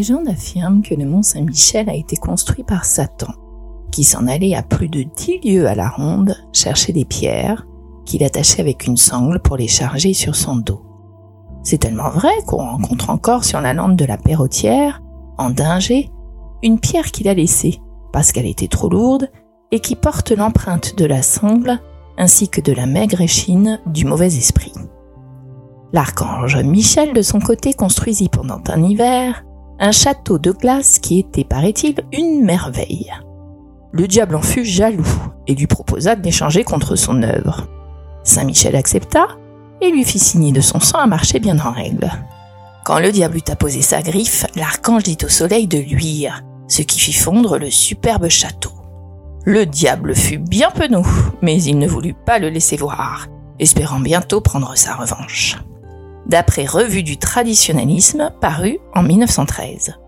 Légende 0.00 0.28
affirme 0.28 0.80
que 0.80 0.94
le 0.94 1.04
mont 1.04 1.20
Saint-Michel 1.20 1.90
a 1.90 1.94
été 1.94 2.16
construit 2.16 2.64
par 2.64 2.86
Satan, 2.86 3.34
qui 3.92 4.02
s'en 4.02 4.28
allait 4.28 4.54
à 4.54 4.62
plus 4.62 4.88
de 4.88 5.02
dix 5.02 5.40
lieues 5.44 5.68
à 5.68 5.74
la 5.74 5.90
ronde 5.90 6.34
chercher 6.54 6.94
des 6.94 7.04
pierres 7.04 7.66
qu'il 8.06 8.24
attachait 8.24 8.62
avec 8.62 8.86
une 8.86 8.96
sangle 8.96 9.40
pour 9.40 9.58
les 9.58 9.68
charger 9.68 10.14
sur 10.14 10.36
son 10.36 10.56
dos. 10.56 10.80
C'est 11.64 11.76
tellement 11.76 12.08
vrai 12.08 12.32
qu'on 12.46 12.64
rencontre 12.64 13.10
encore 13.10 13.44
sur 13.44 13.60
la 13.60 13.74
lande 13.74 13.94
de 13.96 14.06
la 14.06 14.16
Perrotière, 14.16 15.02
en 15.36 15.50
Dinger, 15.50 16.10
une 16.62 16.80
pierre 16.80 17.10
qu'il 17.12 17.28
a 17.28 17.34
laissée 17.34 17.78
parce 18.10 18.32
qu'elle 18.32 18.46
était 18.46 18.68
trop 18.68 18.88
lourde 18.88 19.28
et 19.70 19.80
qui 19.80 19.96
porte 19.96 20.30
l'empreinte 20.30 20.96
de 20.96 21.04
la 21.04 21.20
sangle 21.20 21.78
ainsi 22.16 22.48
que 22.48 22.62
de 22.62 22.72
la 22.72 22.86
maigre 22.86 23.20
échine 23.20 23.78
du 23.84 24.06
mauvais 24.06 24.34
esprit. 24.34 24.72
L'archange 25.92 26.56
Michel 26.56 27.12
de 27.12 27.20
son 27.20 27.38
côté 27.38 27.74
construisit 27.74 28.30
pendant 28.30 28.62
un 28.68 28.82
hiver 28.82 29.44
un 29.80 29.92
château 29.92 30.38
de 30.38 30.52
glace 30.52 30.98
qui 30.98 31.18
était, 31.18 31.42
paraît-il, 31.42 31.94
une 32.12 32.44
merveille. 32.44 33.10
Le 33.92 34.06
diable 34.06 34.36
en 34.36 34.42
fut 34.42 34.64
jaloux 34.64 35.08
et 35.46 35.54
lui 35.54 35.66
proposa 35.66 36.14
de 36.14 36.22
l'échanger 36.22 36.64
contre 36.64 36.96
son 36.96 37.22
œuvre. 37.22 37.66
Saint 38.22 38.44
Michel 38.44 38.76
accepta 38.76 39.26
et 39.80 39.90
lui 39.90 40.04
fit 40.04 40.18
signer 40.18 40.52
de 40.52 40.60
son 40.60 40.80
sang 40.80 40.98
un 40.98 41.06
marché 41.06 41.40
bien 41.40 41.58
en 41.58 41.72
règle. 41.72 42.10
Quand 42.84 43.00
le 43.00 43.10
diable 43.10 43.38
eut 43.38 43.50
apposé 43.50 43.80
sa 43.80 44.02
griffe, 44.02 44.46
l'archange 44.54 45.04
dit 45.04 45.18
au 45.24 45.28
soleil 45.28 45.66
de 45.66 45.78
luire, 45.78 46.44
ce 46.68 46.82
qui 46.82 47.00
fit 47.00 47.14
fondre 47.14 47.58
le 47.58 47.70
superbe 47.70 48.28
château. 48.28 48.72
Le 49.46 49.64
diable 49.64 50.14
fut 50.14 50.38
bien 50.38 50.70
penaud, 50.70 51.06
mais 51.40 51.60
il 51.62 51.78
ne 51.78 51.88
voulut 51.88 52.14
pas 52.14 52.38
le 52.38 52.50
laisser 52.50 52.76
voir, 52.76 53.28
espérant 53.58 54.00
bientôt 54.00 54.42
prendre 54.42 54.76
sa 54.76 54.94
revanche 54.94 55.56
d'après 56.30 56.64
Revue 56.64 57.02
du 57.02 57.18
traditionnalisme 57.18 58.30
paru 58.40 58.78
en 58.94 59.02
1913. 59.02 59.98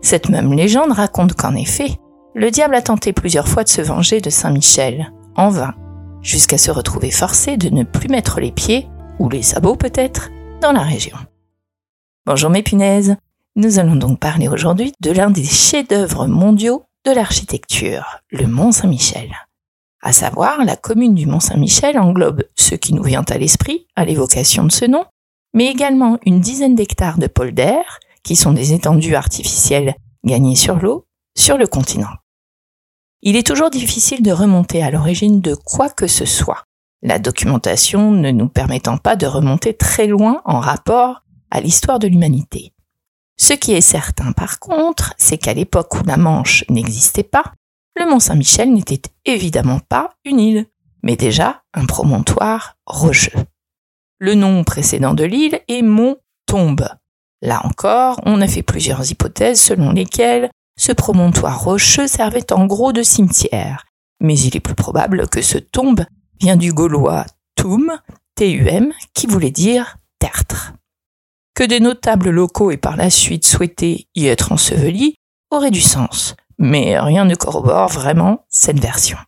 Cette 0.00 0.30
même 0.30 0.54
légende 0.54 0.92
raconte 0.92 1.34
qu'en 1.34 1.54
effet, 1.54 1.90
le 2.34 2.50
diable 2.50 2.74
a 2.74 2.82
tenté 2.82 3.12
plusieurs 3.12 3.46
fois 3.46 3.64
de 3.64 3.68
se 3.68 3.82
venger 3.82 4.22
de 4.22 4.30
Saint 4.30 4.50
Michel, 4.50 5.12
en 5.36 5.50
vain, 5.50 5.74
jusqu'à 6.22 6.56
se 6.56 6.70
retrouver 6.70 7.10
forcé 7.10 7.58
de 7.58 7.68
ne 7.68 7.84
plus 7.84 8.08
mettre 8.08 8.40
les 8.40 8.50
pieds, 8.50 8.88
ou 9.18 9.28
les 9.28 9.42
sabots 9.42 9.76
peut-être, 9.76 10.30
dans 10.62 10.72
la 10.72 10.82
région. 10.82 11.16
Bonjour 12.24 12.48
mes 12.48 12.62
punaises, 12.62 13.16
nous 13.54 13.78
allons 13.78 13.96
donc 13.96 14.20
parler 14.20 14.48
aujourd'hui 14.48 14.92
de 15.00 15.10
l'un 15.10 15.30
des 15.30 15.44
chefs-d'œuvre 15.44 16.26
mondiaux 16.26 16.84
de 17.04 17.10
l'architecture, 17.10 18.20
le 18.30 18.46
Mont 18.46 18.72
Saint-Michel. 18.72 19.34
À 20.00 20.12
savoir, 20.12 20.64
la 20.64 20.76
commune 20.76 21.14
du 21.14 21.26
Mont 21.26 21.40
Saint-Michel 21.40 21.98
englobe 21.98 22.44
ce 22.54 22.74
qui 22.74 22.94
nous 22.94 23.02
vient 23.02 23.24
à 23.28 23.36
l'esprit 23.36 23.86
à 23.96 24.06
l'évocation 24.06 24.64
de 24.64 24.72
ce 24.72 24.86
nom, 24.86 25.04
mais 25.54 25.66
également 25.66 26.18
une 26.24 26.40
dizaine 26.40 26.74
d'hectares 26.74 27.18
de 27.18 27.26
polders, 27.26 28.00
qui 28.22 28.36
sont 28.36 28.52
des 28.52 28.72
étendues 28.72 29.14
artificielles 29.14 29.94
gagnées 30.24 30.56
sur 30.56 30.76
l'eau, 30.76 31.06
sur 31.36 31.56
le 31.56 31.66
continent. 31.66 32.14
Il 33.22 33.36
est 33.36 33.46
toujours 33.46 33.70
difficile 33.70 34.22
de 34.22 34.32
remonter 34.32 34.82
à 34.82 34.90
l'origine 34.90 35.40
de 35.40 35.54
quoi 35.54 35.88
que 35.88 36.06
ce 36.06 36.24
soit, 36.24 36.64
la 37.02 37.20
documentation 37.20 38.10
ne 38.10 38.30
nous 38.30 38.48
permettant 38.48 38.98
pas 38.98 39.14
de 39.14 39.26
remonter 39.26 39.74
très 39.74 40.06
loin 40.06 40.42
en 40.44 40.58
rapport 40.58 41.22
à 41.50 41.60
l'histoire 41.60 42.00
de 42.00 42.08
l'humanité. 42.08 42.72
Ce 43.36 43.52
qui 43.52 43.72
est 43.72 43.80
certain 43.80 44.32
par 44.32 44.58
contre, 44.58 45.14
c'est 45.16 45.38
qu'à 45.38 45.54
l'époque 45.54 45.94
où 45.94 46.04
la 46.04 46.16
Manche 46.16 46.64
n'existait 46.68 47.22
pas, 47.22 47.52
le 47.96 48.06
Mont 48.06 48.18
Saint-Michel 48.18 48.72
n'était 48.72 49.02
évidemment 49.24 49.78
pas 49.78 50.10
une 50.24 50.40
île, 50.40 50.66
mais 51.04 51.14
déjà 51.14 51.62
un 51.72 51.86
promontoire 51.86 52.76
rocheux. 52.84 53.44
Le 54.20 54.34
nom 54.34 54.64
précédent 54.64 55.14
de 55.14 55.22
l'île 55.22 55.60
est 55.68 55.82
Mont 55.82 56.16
Tombe. 56.46 56.88
Là 57.40 57.60
encore, 57.64 58.20
on 58.24 58.40
a 58.40 58.48
fait 58.48 58.62
plusieurs 58.62 59.08
hypothèses 59.10 59.60
selon 59.60 59.92
lesquelles 59.92 60.50
ce 60.76 60.90
promontoire 60.90 61.62
rocheux 61.62 62.08
servait 62.08 62.52
en 62.52 62.66
gros 62.66 62.92
de 62.92 63.02
cimetière, 63.02 63.84
mais 64.20 64.36
il 64.38 64.56
est 64.56 64.60
plus 64.60 64.74
probable 64.74 65.28
que 65.28 65.40
ce 65.40 65.58
tombe 65.58 66.04
vient 66.40 66.56
du 66.56 66.72
gaulois 66.72 67.26
tum, 67.54 67.92
T-U-M, 68.34 68.92
qui 69.14 69.28
voulait 69.28 69.52
dire 69.52 69.98
tertre. 70.18 70.72
Que 71.54 71.64
des 71.64 71.80
notables 71.80 72.30
locaux 72.30 72.72
aient 72.72 72.76
par 72.76 72.96
la 72.96 73.10
suite 73.10 73.46
souhaité 73.46 74.08
y 74.16 74.26
être 74.26 74.50
ensevelis 74.50 75.14
aurait 75.50 75.70
du 75.70 75.80
sens, 75.80 76.34
mais 76.58 76.98
rien 76.98 77.24
ne 77.24 77.36
corrobore 77.36 77.88
vraiment 77.88 78.44
cette 78.48 78.80
version. 78.80 79.18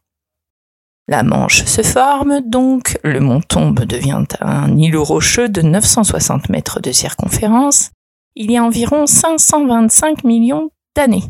La 1.10 1.25
Manche 1.25 1.65
se 1.65 1.82
forme, 1.82 2.41
donc 2.41 2.97
le 3.03 3.19
mont 3.19 3.41
Tombe 3.41 3.81
devient 3.81 4.22
un 4.41 4.78
îlot 4.78 5.03
rocheux 5.03 5.48
de 5.48 5.60
960 5.60 6.48
mètres 6.50 6.78
de 6.78 6.93
circonférence 6.93 7.91
il 8.37 8.53
y 8.53 8.56
a 8.56 8.62
environ 8.62 9.09
525 9.09 10.22
millions 10.22 10.70
d'années. 10.94 11.25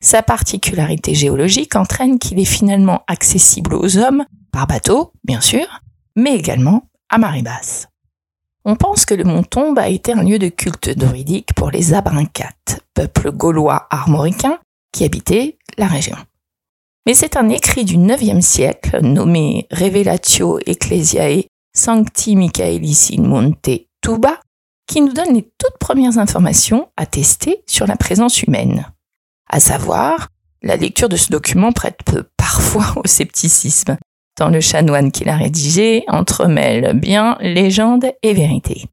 Sa 0.00 0.24
particularité 0.24 1.14
géologique 1.14 1.76
entraîne 1.76 2.18
qu'il 2.18 2.40
est 2.40 2.44
finalement 2.44 3.04
accessible 3.06 3.74
aux 3.74 3.98
hommes, 3.98 4.24
par 4.50 4.66
bateau, 4.66 5.12
bien 5.22 5.40
sûr, 5.40 5.80
mais 6.16 6.34
également 6.34 6.90
à 7.08 7.18
marée 7.18 7.42
basse. 7.42 7.86
On 8.64 8.74
pense 8.74 9.06
que 9.06 9.14
le 9.14 9.22
mont 9.22 9.44
Tombe 9.44 9.78
a 9.78 9.90
été 9.90 10.12
un 10.12 10.24
lieu 10.24 10.40
de 10.40 10.48
culte 10.48 10.90
druidique 10.90 11.54
pour 11.54 11.70
les 11.70 11.94
Abrincates, 11.94 12.80
peuple 12.94 13.30
gaulois 13.30 13.86
armoricain 13.90 14.58
qui 14.90 15.04
habitait 15.04 15.56
la 15.78 15.86
région. 15.86 16.16
Mais 17.06 17.12
c'est 17.14 17.36
un 17.36 17.50
écrit 17.50 17.84
du 17.84 17.96
IXe 17.96 18.44
siècle 18.44 19.00
nommé 19.02 19.66
Revelatio 19.70 20.58
Ecclesiae 20.64 21.44
Sancti 21.76 22.34
Michaelis 22.34 23.10
in 23.12 23.22
Monte 23.22 23.88
Tuba 24.00 24.40
qui 24.86 25.02
nous 25.02 25.12
donne 25.12 25.34
les 25.34 25.42
toutes 25.58 25.78
premières 25.78 26.18
informations 26.18 26.88
attestées 26.96 27.62
sur 27.66 27.86
la 27.86 27.96
présence 27.96 28.42
humaine. 28.42 28.90
À 29.50 29.60
savoir, 29.60 30.28
la 30.62 30.76
lecture 30.76 31.10
de 31.10 31.16
ce 31.16 31.30
document 31.30 31.72
prête 31.72 32.00
peu 32.06 32.24
parfois 32.38 32.94
au 32.96 33.06
scepticisme, 33.06 33.98
tant 34.34 34.48
le 34.48 34.60
chanoine 34.60 35.12
qui 35.12 35.24
l'a 35.24 35.36
rédigé 35.36 36.04
entremêle 36.08 36.98
bien 36.98 37.36
légende 37.40 38.06
et 38.22 38.32
vérité. 38.32 38.86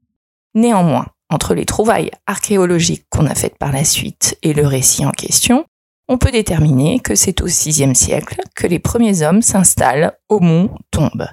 Néanmoins, 0.53 1.07
entre 1.29 1.53
les 1.53 1.66
trouvailles 1.66 2.11
archéologiques 2.28 3.05
qu'on 3.09 3.25
a 3.25 3.35
faites 3.35 3.57
par 3.57 3.72
la 3.72 3.85
suite 3.85 4.38
et 4.43 4.53
le 4.53 4.67
récit 4.67 5.05
en 5.05 5.11
question, 5.11 5.66
on 6.11 6.17
peut 6.17 6.31
déterminer 6.31 6.99
que 6.99 7.16
c'est 7.16 7.39
au 7.39 7.45
VIe 7.45 7.95
siècle 7.95 8.41
que 8.53 8.67
les 8.67 8.79
premiers 8.79 9.22
hommes 9.22 9.41
s'installent 9.41 10.19
au 10.27 10.41
mont 10.41 10.69
Tombe. 10.91 11.25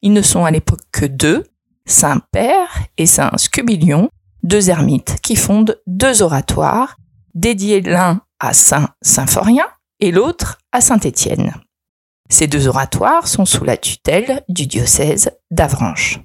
Ils 0.00 0.14
ne 0.14 0.22
sont 0.22 0.46
à 0.46 0.50
l'époque 0.50 0.80
que 0.90 1.04
deux, 1.04 1.44
Saint 1.84 2.22
Père 2.32 2.78
et 2.96 3.04
Saint 3.04 3.30
Scubilion, 3.36 4.08
deux 4.42 4.70
ermites 4.70 5.18
qui 5.22 5.36
fondent 5.36 5.78
deux 5.86 6.22
oratoires, 6.22 6.96
dédiés 7.34 7.82
l'un 7.82 8.22
à 8.40 8.54
Saint 8.54 8.88
Symphorien 9.02 9.66
et 10.00 10.12
l'autre 10.12 10.60
à 10.72 10.80
Saint 10.80 11.00
Étienne. 11.00 11.52
Ces 12.30 12.46
deux 12.46 12.68
oratoires 12.68 13.28
sont 13.28 13.44
sous 13.44 13.64
la 13.64 13.76
tutelle 13.76 14.42
du 14.48 14.66
diocèse 14.66 15.30
d'Avranches. 15.50 16.20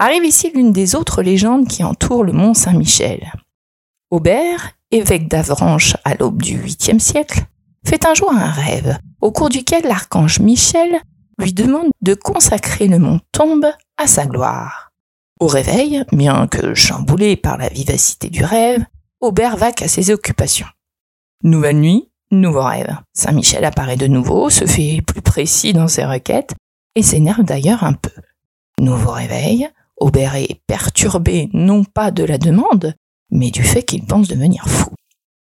Arrive 0.00 0.24
ici 0.24 0.50
l'une 0.52 0.72
des 0.72 0.96
autres 0.96 1.22
légendes 1.22 1.68
qui 1.68 1.84
entourent 1.84 2.24
le 2.24 2.32
mont 2.32 2.54
Saint-Michel. 2.54 3.32
Aubert 4.10 4.77
évêque 4.90 5.28
d'Avranches 5.28 5.96
à 6.04 6.14
l'aube 6.14 6.42
du 6.42 6.58
8e 6.58 6.98
siècle, 6.98 7.44
fait 7.84 8.06
un 8.06 8.14
jour 8.14 8.32
un 8.32 8.50
rêve, 8.50 8.98
au 9.20 9.32
cours 9.32 9.48
duquel 9.48 9.84
l'archange 9.84 10.40
Michel 10.40 11.00
lui 11.38 11.52
demande 11.52 11.90
de 12.02 12.14
consacrer 12.14 12.88
le 12.88 12.98
mont 12.98 13.20
Tombe 13.32 13.66
à 13.96 14.06
sa 14.06 14.26
gloire. 14.26 14.92
Au 15.40 15.46
réveil, 15.46 16.04
bien 16.12 16.48
que 16.48 16.74
chamboulé 16.74 17.36
par 17.36 17.58
la 17.58 17.68
vivacité 17.68 18.28
du 18.28 18.44
rêve, 18.44 18.84
Aubert 19.20 19.56
va 19.56 19.72
qu'à 19.72 19.88
ses 19.88 20.10
occupations. 20.10 20.66
Nouvelle 21.44 21.78
nuit, 21.78 22.10
nouveau 22.30 22.62
rêve. 22.62 22.96
Saint 23.12 23.32
Michel 23.32 23.64
apparaît 23.64 23.96
de 23.96 24.08
nouveau, 24.08 24.50
se 24.50 24.66
fait 24.66 25.00
plus 25.06 25.22
précis 25.22 25.72
dans 25.72 25.88
ses 25.88 26.04
requêtes, 26.04 26.54
et 26.94 27.02
s'énerve 27.02 27.44
d'ailleurs 27.44 27.84
un 27.84 27.92
peu. 27.92 28.10
Nouveau 28.80 29.12
réveil, 29.12 29.68
Aubert 29.96 30.34
est 30.34 30.60
perturbé 30.66 31.48
non 31.52 31.84
pas 31.84 32.10
de 32.10 32.24
la 32.24 32.38
demande, 32.38 32.94
mais 33.30 33.50
du 33.50 33.62
fait 33.62 33.82
qu'il 33.82 34.04
pense 34.04 34.28
devenir 34.28 34.68
fou. 34.68 34.90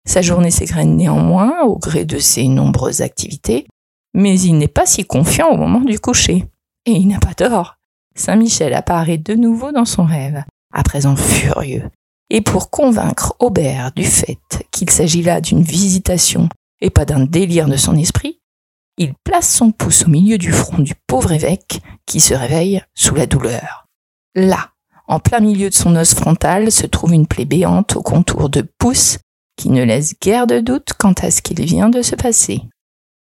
Sa 0.07 0.23
journée 0.23 0.51
s'égrène 0.51 0.97
néanmoins 0.97 1.63
au 1.63 1.79
gré 1.79 2.05
de 2.05 2.19
ses 2.19 2.49
nombreuses 2.49 3.03
activités, 3.03 3.67
mais 4.15 4.41
il 4.41 4.57
n'est 4.57 4.69
pas 4.69 4.87
si 4.87 5.05
confiant 5.05 5.49
au 5.49 5.57
moment 5.57 5.81
du 5.81 5.99
coucher. 6.01 6.47
Et 6.87 6.93
il 6.93 7.09
n'a 7.09 7.19
pas 7.19 7.35
tort. 7.35 7.77
Saint-Michel 8.15 8.73
apparaît 8.75 9.19
de 9.19 9.35
nouveau 9.35 9.71
dans 9.71 9.85
son 9.85 10.05
rêve, 10.05 10.45
à 10.73 10.83
présent 10.83 11.15
furieux. 11.15 11.91
Et 12.31 12.41
pour 12.41 12.71
convaincre 12.71 13.35
Aubert 13.39 13.93
du 13.93 14.05
fait 14.05 14.39
qu'il 14.71 14.91
s'agit 14.91 15.23
là 15.23 15.41
d'une 15.41 15.63
visitation 15.63 16.49
et 16.81 16.91
pas 16.91 17.05
d'un 17.05 17.25
délire 17.25 17.69
de 17.69 17.77
son 17.77 17.97
esprit, 17.97 18.41
il 18.99 19.15
place 19.25 19.55
son 19.55 19.71
pouce 19.71 20.05
au 20.05 20.09
milieu 20.09 20.39
du 20.39 20.53
front 20.53 20.79
du 20.79 20.95
pauvre 21.07 21.33
évêque 21.33 21.81
qui 22.05 22.21
se 22.21 22.35
réveille 22.35 22.83
sous 22.95 23.15
la 23.15 23.27
douleur. 23.27 23.87
Là, 24.35 24.73
en 25.09 25.19
plein 25.19 25.41
milieu 25.41 25.71
de 25.71 25.75
son 25.75 25.97
os 25.97 26.15
frontal 26.15 26.71
se 26.71 26.87
trouve 26.87 27.15
une 27.15 27.27
plaie 27.27 27.47
béante 27.47 27.97
au 27.97 28.03
contour 28.03 28.51
de 28.51 28.63
pouce 28.79 29.19
qui 29.57 29.71
ne 29.71 29.83
laisse 29.83 30.15
guère 30.21 30.47
de 30.47 30.61
doute 30.61 30.93
quant 30.99 31.15
à 31.15 31.31
ce 31.31 31.43
qu'il 31.43 31.61
vient 31.63 31.89
de 31.89 32.03
se 32.03 32.15
passer. 32.15 32.63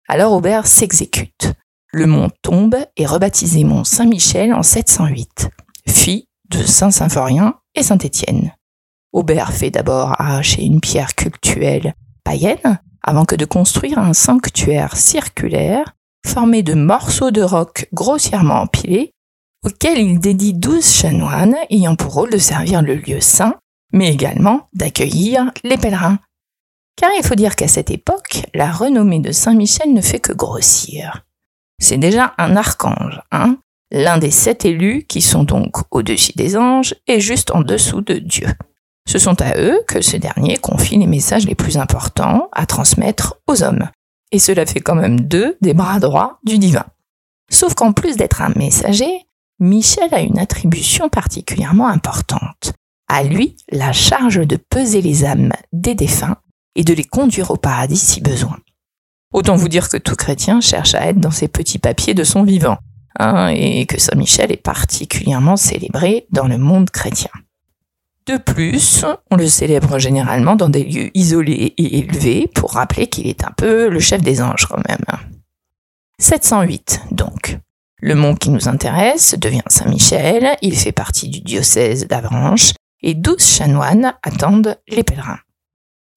Alors 0.07 0.31
Aubert 0.31 0.65
s'exécute. 0.65 1.53
Le 1.91 2.07
mont 2.07 2.29
tombe 2.41 2.77
et 2.97 3.05
rebaptisé 3.05 3.63
mont 3.63 3.83
Saint-Michel 3.83 4.53
en 4.53 4.63
708, 4.63 5.49
fille 5.87 6.27
de 6.49 6.63
Saint-Symphorien 6.63 7.55
et 7.75 7.83
Saint-Étienne. 7.83 8.53
Aubert 9.11 9.53
fait 9.53 9.69
d'abord 9.69 10.19
arracher 10.19 10.63
une 10.63 10.81
pierre 10.81 11.13
cultuelle 11.13 11.93
païenne 12.23 12.79
avant 13.03 13.25
que 13.25 13.35
de 13.35 13.45
construire 13.45 13.99
un 13.99 14.13
sanctuaire 14.13 14.95
circulaire 14.95 15.93
formé 16.25 16.63
de 16.63 16.73
morceaux 16.73 17.31
de 17.31 17.43
roc 17.43 17.87
grossièrement 17.93 18.61
empilés 18.61 19.13
auquel 19.63 19.97
il 19.97 20.19
dédie 20.19 20.53
douze 20.53 20.87
chanoines 20.87 21.55
ayant 21.69 21.95
pour 21.95 22.13
rôle 22.13 22.31
de 22.31 22.37
servir 22.37 22.81
le 22.81 22.95
lieu 22.95 23.19
saint, 23.21 23.55
mais 23.91 24.11
également 24.11 24.67
d'accueillir 24.73 25.51
les 25.63 25.77
pèlerins. 25.77 26.19
Car 26.95 27.09
il 27.17 27.25
faut 27.25 27.35
dire 27.35 27.55
qu'à 27.55 27.67
cette 27.67 27.91
époque, 27.91 28.43
la 28.53 28.71
renommée 28.71 29.19
de 29.19 29.31
Saint-Michel 29.31 29.93
ne 29.93 30.01
fait 30.01 30.19
que 30.19 30.33
grossir. 30.33 31.25
C'est 31.81 31.97
déjà 31.97 32.33
un 32.37 32.55
archange, 32.55 33.21
hein, 33.31 33.57
l'un 33.91 34.17
des 34.17 34.31
sept 34.31 34.65
élus 34.65 35.05
qui 35.07 35.21
sont 35.21 35.43
donc 35.43 35.77
au-dessus 35.91 36.33
des 36.35 36.55
anges 36.55 36.95
et 37.07 37.19
juste 37.19 37.51
en 37.51 37.61
dessous 37.61 38.01
de 38.01 38.15
Dieu. 38.15 38.47
Ce 39.07 39.19
sont 39.19 39.41
à 39.41 39.57
eux 39.57 39.79
que 39.87 40.01
ce 40.01 40.17
dernier 40.17 40.57
confie 40.57 40.97
les 40.97 41.07
messages 41.07 41.45
les 41.45 41.55
plus 41.55 41.77
importants 41.77 42.49
à 42.53 42.65
transmettre 42.65 43.35
aux 43.47 43.63
hommes. 43.63 43.89
Et 44.31 44.39
cela 44.39 44.65
fait 44.65 44.79
quand 44.79 44.95
même 44.95 45.21
d'eux 45.21 45.57
des 45.61 45.73
bras 45.73 45.99
droits 45.99 46.39
du 46.43 46.57
divin. 46.57 46.85
Sauf 47.51 47.75
qu'en 47.75 47.91
plus 47.91 48.15
d'être 48.15 48.41
un 48.41 48.53
messager, 48.55 49.27
Michel 49.63 50.13
a 50.13 50.19
une 50.19 50.39
attribution 50.39 51.07
particulièrement 51.07 51.87
importante. 51.87 52.73
À 53.07 53.23
lui 53.23 53.55
la 53.71 53.93
charge 53.93 54.45
de 54.45 54.57
peser 54.57 55.01
les 55.01 55.23
âmes 55.23 55.53
des 55.71 55.95
défunts 55.95 56.35
et 56.75 56.83
de 56.83 56.93
les 56.93 57.05
conduire 57.05 57.49
au 57.49 57.55
paradis 57.55 57.95
si 57.95 58.19
besoin. 58.19 58.57
Autant 59.33 59.55
vous 59.55 59.69
dire 59.69 59.87
que 59.87 59.95
tout 59.95 60.17
chrétien 60.17 60.59
cherche 60.59 60.95
à 60.95 61.07
être 61.07 61.19
dans 61.21 61.31
ses 61.31 61.47
petits 61.47 61.79
papiers 61.79 62.13
de 62.13 62.25
son 62.25 62.43
vivant, 62.43 62.77
hein, 63.17 63.47
et 63.55 63.85
que 63.85 64.01
Saint 64.01 64.17
Michel 64.17 64.51
est 64.51 64.57
particulièrement 64.57 65.55
célébré 65.55 66.27
dans 66.31 66.47
le 66.47 66.57
monde 66.57 66.89
chrétien. 66.89 67.31
De 68.25 68.35
plus, 68.35 69.05
on 69.31 69.37
le 69.37 69.47
célèbre 69.47 69.97
généralement 69.97 70.57
dans 70.57 70.69
des 70.69 70.83
lieux 70.83 71.09
isolés 71.13 71.73
et 71.77 71.99
élevés 71.99 72.49
pour 72.53 72.73
rappeler 72.73 73.07
qu'il 73.07 73.27
est 73.27 73.45
un 73.45 73.51
peu 73.55 73.87
le 73.87 74.01
chef 74.01 74.21
des 74.21 74.41
anges 74.41 74.65
quand 74.65 74.85
même. 74.89 75.05
708 76.19 77.03
donc. 77.11 77.59
Le 78.05 78.15
mont 78.15 78.35
qui 78.35 78.49
nous 78.49 78.67
intéresse 78.67 79.33
devient 79.39 79.61
Saint-Michel, 79.67 80.57
il 80.61 80.75
fait 80.75 80.91
partie 80.91 81.29
du 81.29 81.39
diocèse 81.39 82.05
d'Avranches 82.05 82.73
et 83.01 83.13
douze 83.13 83.41
chanoines 83.41 84.13
attendent 84.23 84.77
les 84.89 85.03
pèlerins. 85.03 85.39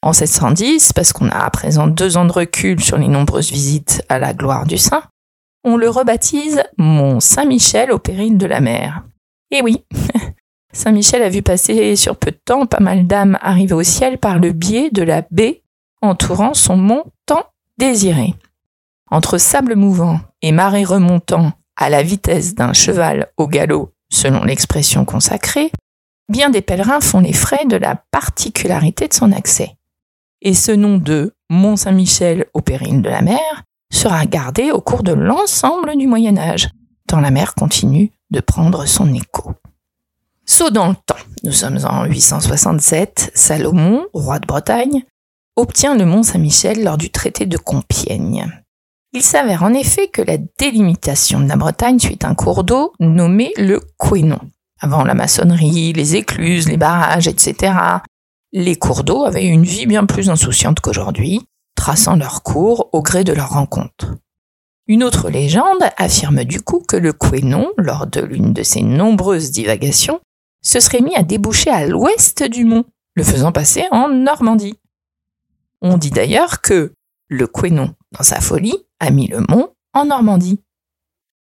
En 0.03 0.13
710, 0.13 0.93
parce 0.95 1.13
qu'on 1.13 1.29
a 1.29 1.45
à 1.45 1.51
présent 1.51 1.87
deux 1.87 2.17
ans 2.17 2.25
de 2.25 2.33
recul 2.33 2.83
sur 2.83 2.99
les 2.99 3.07
nombreuses 3.07 3.53
visites 3.53 4.03
à 4.09 4.19
la 4.19 4.35
gloire 4.35 4.67
du 4.67 4.79
saint, 4.79 5.05
on 5.63 5.77
le 5.77 5.89
rebaptise 5.89 6.65
Mont 6.77 7.21
Saint-Michel 7.21 7.93
au 7.93 8.01
péril 8.01 8.37
de 8.37 8.47
la 8.47 8.59
mer. 8.59 9.05
Et 9.53 9.63
oui, 9.63 9.85
Saint-Michel 10.73 11.23
a 11.23 11.29
vu 11.29 11.43
passer 11.43 11.95
sur 11.95 12.17
peu 12.17 12.33
de 12.33 12.41
temps 12.45 12.67
pas 12.67 12.81
mal 12.81 13.07
d'âmes 13.07 13.39
arrivées 13.43 13.75
au 13.75 13.85
ciel 13.85 14.19
par 14.19 14.41
le 14.41 14.51
biais 14.51 14.91
de 14.91 15.05
la 15.05 15.23
baie 15.31 15.63
entourant 16.03 16.53
son 16.53 16.77
mont 16.77 17.05
tant 17.27 17.45
désiré. 17.79 18.35
Entre 19.09 19.39
sable 19.39 19.77
mouvant 19.77 20.19
et 20.43 20.51
marée 20.51 20.83
remontant 20.83 21.53
à 21.77 21.91
la 21.91 22.03
vitesse 22.03 22.55
d'un 22.55 22.73
cheval 22.73 23.29
au 23.37 23.47
galop, 23.47 23.93
selon 24.09 24.45
l'expression 24.45 25.05
consacrée, 25.05 25.71
bien 26.29 26.51
des 26.51 26.63
pèlerins 26.63 27.01
font 27.01 27.21
les 27.21 27.33
frais 27.33 27.65
de 27.67 27.77
la 27.77 27.97
particularité 28.11 29.09
de 29.09 29.15
son 29.15 29.33
accès. 29.33 29.77
Et 30.43 30.55
ce 30.55 30.73
nom 30.73 30.99
de 30.99 31.35
Mont 31.51 31.77
Saint-Michel 31.77 32.47
au 32.55 32.61
péril 32.61 33.03
de 33.03 33.09
la 33.09 33.23
mer 33.23 33.63
sera 33.91 34.27
gardé 34.27 34.71
au 34.71 34.81
cours 34.81 35.03
de 35.03 35.13
l'ensemble 35.13 35.97
du 35.97 36.07
Moyen 36.07 36.37
Âge, 36.37 36.69
tant 37.07 37.21
la 37.21 37.31
mer 37.31 37.55
continue 37.55 38.11
de 38.31 38.41
prendre 38.41 38.87
son 38.87 39.13
écho. 39.15 39.53
Saut 40.45 40.71
dans 40.71 40.89
le 40.89 40.95
temps, 40.95 41.17
nous 41.45 41.53
sommes 41.53 41.79
en 41.85 42.05
867, 42.05 43.33
Salomon, 43.35 44.07
roi 44.13 44.39
de 44.39 44.47
Bretagne, 44.47 45.05
obtient 45.57 45.97
le 45.97 46.05
Mont 46.05 46.23
Saint-Michel 46.23 46.85
lors 46.85 46.99
du 46.99 47.11
traité 47.11 47.47
de 47.47 47.57
Compiègne. 47.57 48.47
Il 49.17 49.23
s'avère 49.23 49.63
en 49.63 49.73
effet 49.73 50.09
que 50.09 50.21
la 50.21 50.37
délimitation 50.37 51.41
de 51.41 51.49
la 51.49 51.57
Bretagne 51.57 51.99
suit 51.99 52.19
un 52.23 52.35
cours 52.35 52.65
d'eau 52.65 52.93
nommé 53.01 53.51
le 53.57 53.81
Quénon. 53.99 54.39
Avant 54.79 55.05
la 55.05 55.15
maçonnerie, 55.15 55.95
les 55.95 56.17
écluses, 56.17 56.69
les 56.69 56.77
barrages, 56.77 57.27
etc., 57.27 57.73
les 58.53 58.77
cours 58.77 59.05
d'eau 59.05 59.25
avaient 59.25 59.47
une 59.47 59.65
vie 59.65 59.87
bien 59.87 60.05
plus 60.05 60.29
insouciante 60.29 60.81
qu'aujourd'hui, 60.81 61.41
traçant 61.77 62.17
leur 62.17 62.43
cours 62.43 62.91
au 62.93 63.01
gré 63.01 63.25
de 63.25 63.33
leurs 63.33 63.49
rencontres. 63.49 64.17
Une 64.87 65.03
autre 65.03 65.31
légende 65.31 65.85
affirme 65.97 66.45
du 66.45 66.61
coup 66.61 66.83
que 66.87 66.99
le 66.99 67.15
Quénon, 67.15 67.71
lors 67.79 68.07
de 68.07 68.21
l'une 68.21 68.53
de 68.53 68.63
ses 68.63 68.83
nombreuses 68.83 69.51
divagations, 69.51 70.21
se 70.61 70.79
serait 70.79 71.01
mis 71.01 71.17
à 71.17 71.23
déboucher 71.23 71.71
à 71.71 71.87
l'ouest 71.87 72.43
du 72.43 72.67
mont, 72.67 72.85
le 73.15 73.25
faisant 73.25 73.51
passer 73.51 73.85
en 73.93 74.11
Normandie. 74.11 74.79
On 75.81 75.97
dit 75.97 76.11
d'ailleurs 76.11 76.61
que 76.61 76.93
le 77.29 77.47
Quénon, 77.47 77.95
dans 78.17 78.25
sa 78.25 78.41
folie, 78.41 78.77
a 79.01 79.11
mis 79.11 79.29
le 79.29 79.41
mont 79.49 79.71
en 79.93 80.07
Normandie. 80.07 80.61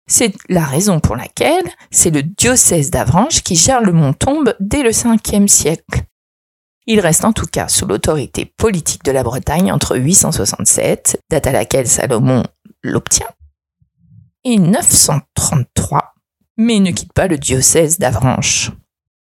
C'est 0.07 0.35
la 0.49 0.65
raison 0.65 1.01
pour 1.01 1.17
laquelle 1.17 1.65
c'est 1.91 2.11
le 2.11 2.23
diocèse 2.23 2.91
d'Avranches 2.91 3.43
qui 3.43 3.55
gère 3.55 3.81
le 3.81 3.93
mont 3.93 4.13
Tombe 4.13 4.55
dès 4.61 4.83
le 4.83 4.91
5e 4.91 5.47
siècle. 5.47 6.03
Il 6.87 7.01
reste 7.01 7.25
en 7.25 7.33
tout 7.33 7.47
cas 7.47 7.69
sous 7.69 7.87
l'autorité 7.87 8.45
politique 8.45 9.05
de 9.05 9.13
la 9.13 9.23
Bretagne 9.23 9.71
entre 9.71 9.97
867, 9.97 11.23
date 11.31 11.47
à 11.47 11.53
laquelle 11.53 11.87
Salomon 11.87 12.43
l'obtient, 12.83 13.31
et 14.45 14.59
933, 14.59 16.15
mais 16.57 16.81
ne 16.81 16.91
quitte 16.91 17.13
pas 17.13 17.29
le 17.29 17.39
diocèse 17.39 17.99
d'Avranches. 17.99 18.73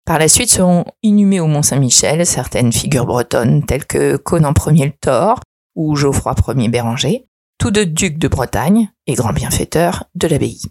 Par 0.04 0.18
la 0.18 0.28
suite 0.28 0.50
seront 0.50 0.84
inhumées 1.02 1.40
au 1.40 1.46
Mont 1.46 1.62
Saint-Michel 1.62 2.26
certaines 2.26 2.72
figures 2.72 3.06
bretonnes 3.06 3.64
telles 3.64 3.86
que 3.86 4.16
Conan 4.16 4.52
Ier 4.66 4.86
le 4.86 4.92
Thor 4.92 5.40
ou 5.76 5.94
Geoffroy 5.94 6.34
Ier 6.56 6.68
Béranger, 6.68 7.28
tous 7.58 7.70
deux 7.70 7.86
ducs 7.86 8.18
de 8.18 8.28
Bretagne 8.28 8.90
et 9.06 9.14
grands 9.14 9.32
bienfaiteurs 9.32 10.04
de 10.14 10.26
l'abbaye. 10.26 10.62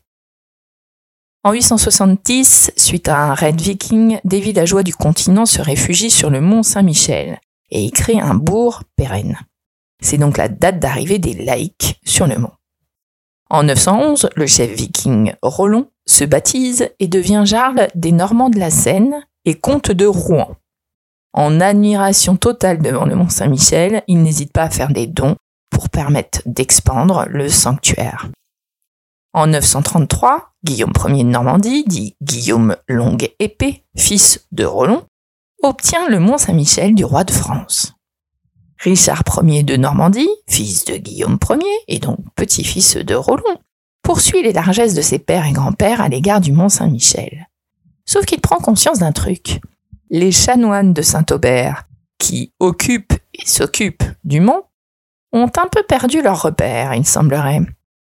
En 1.44 1.54
870, 1.54 2.74
suite 2.76 3.08
à 3.08 3.20
un 3.20 3.34
raid 3.36 3.62
viking, 3.62 4.20
des 4.24 4.40
villageois 4.40 4.84
du 4.84 4.94
continent 4.94 5.46
se 5.46 5.62
réfugient 5.62 6.10
sur 6.10 6.30
le 6.30 6.42
mont 6.42 6.64
Saint-Michel 6.64 7.40
et 7.70 7.84
y 7.84 7.92
créent 7.92 8.20
un 8.20 8.34
bourg 8.34 8.82
pérenne. 8.96 9.38
C'est 10.02 10.18
donc 10.18 10.38
la 10.38 10.50
date 10.50 10.80
d'arrivée 10.80 11.20
des 11.20 11.34
laïcs 11.34 12.00
sur 12.04 12.28
le 12.28 12.38
mont. 12.38 12.52
En 13.50 13.64
911, 13.64 14.30
le 14.36 14.48
chef 14.48 14.72
viking 14.72 15.34
Rollon 15.44 15.92
se 16.08 16.24
baptise 16.24 16.90
et 17.00 17.08
devient 17.08 17.44
jarl 17.46 17.90
des 17.94 18.12
Normands 18.12 18.50
de 18.50 18.60
la 18.60 18.72
Seine 18.72 19.24
et 19.46 19.54
comte 19.54 19.92
de 19.92 20.06
Rouen. 20.08 20.56
En 21.38 21.60
admiration 21.60 22.38
totale 22.38 22.82
devant 22.82 23.04
le 23.04 23.14
mont 23.14 23.28
Saint-Michel, 23.28 24.04
il 24.08 24.24
n'hésite 24.24 24.54
pas 24.54 24.64
à 24.64 24.70
faire 24.70 24.94
des 24.94 25.06
dons 25.06 25.36
pour 25.70 25.90
permettre 25.90 26.42
d'expandre 26.46 27.26
le 27.30 27.50
sanctuaire. 27.50 28.30
En 29.34 29.48
933, 29.48 30.54
Guillaume 30.64 30.94
Ier 31.10 31.26
de 31.26 31.30
Normandie, 31.30 31.84
dit 31.88 32.16
Guillaume 32.24 32.78
Longue 32.88 33.30
Épée, 33.40 33.84
fils 33.98 34.48
de 34.54 34.64
Rollon, 34.64 35.04
obtient 35.62 36.08
le 36.08 36.22
Mont 36.22 36.38
Saint-Michel 36.38 36.96
du 36.96 37.04
roi 37.04 37.26
de 37.26 37.34
France. 37.34 37.96
Richard 38.80 39.24
Ier 39.44 39.64
de 39.64 39.76
Normandie, 39.76 40.30
fils 40.48 40.86
de 40.86 40.96
Guillaume 40.96 41.38
Ier 41.50 41.80
et 41.90 42.00
donc 42.00 42.20
petit-fils 42.36 42.96
de 42.96 43.14
Rollon, 43.14 43.60
poursuit 44.04 44.42
les 44.42 44.54
largesses 44.54 44.94
de 44.94 45.02
ses 45.02 45.20
pères 45.20 45.46
et 45.46 45.52
grands-pères 45.52 46.00
à 46.00 46.08
l'égard 46.08 46.40
du 46.40 46.54
Mont 46.54 46.70
Saint-Michel. 46.70 47.50
Sauf 48.06 48.26
qu'il 48.26 48.40
prend 48.40 48.60
conscience 48.60 49.00
d'un 49.00 49.12
truc. 49.12 49.60
Les 50.12 50.32
chanoines 50.32 50.94
de 50.94 51.02
Saint-Aubert, 51.02 51.88
qui 52.20 52.54
occupent 52.60 53.14
et 53.34 53.46
s'occupent 53.46 54.04
du 54.24 54.40
mont, 54.40 54.62
ont 55.34 55.52
un 55.58 55.68
peu 55.72 55.82
perdu 55.88 56.22
leur 56.22 56.44
repère, 56.44 56.94
il 56.94 57.06
semblerait. 57.06 57.62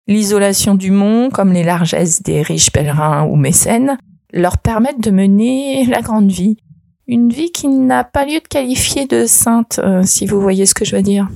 L'isolation 0.08 0.76
du 0.76 0.92
mont, 0.92 1.30
comme 1.30 1.54
les 1.54 1.64
largesses 1.64 2.24
des 2.24 2.42
riches 2.42 2.72
pèlerins 2.72 3.26
ou 3.26 3.36
mécènes, 3.36 3.98
leur 4.34 4.58
permettent 4.58 5.02
de 5.02 5.12
mener 5.12 5.86
la 5.86 6.02
grande 6.02 6.32
vie. 6.32 6.58
Une 7.08 7.30
vie 7.30 7.52
qui 7.52 7.68
n'a 7.68 8.04
pas 8.04 8.26
lieu 8.26 8.40
de 8.40 8.48
qualifier 8.48 9.06
de 9.06 9.26
sainte, 9.28 9.80
euh, 9.84 10.04
si 10.04 10.26
vous 10.26 10.42
voyez 10.42 10.66
ce 10.66 10.74
que 10.74 10.86
je 10.86 10.96
veux 10.96 11.04
dire. 11.04 11.30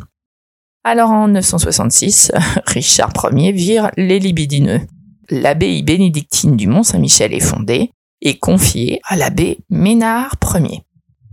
Alors 0.84 1.12
en 1.12 1.27
966, 1.27 2.32
Richard 2.65 3.13
Ier 3.32 3.51
vire 3.51 3.91
les 3.98 4.20
libidineux. 4.20 4.82
L'abbaye 5.29 5.84
bénédictine 5.84 6.58
du 6.58 6.68
Mont 6.68 6.84
Saint-Michel 6.84 7.34
est 7.34 7.39
fondée 7.39 7.91
et 8.21 8.38
confiée 8.38 9.01
à 9.05 9.15
l'abbé 9.15 9.59
Ménard 9.69 10.35
Ier. 10.55 10.83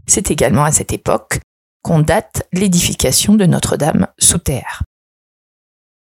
C'est 0.07 0.31
également 0.31 0.65
à 0.65 0.73
cette 0.73 0.93
époque 0.93 1.41
qu'on 1.83 2.01
date 2.01 2.49
l'édification 2.53 3.35
de 3.35 3.47
Notre-Dame 3.47 4.07
sous 4.19 4.39
terre. 4.39 4.83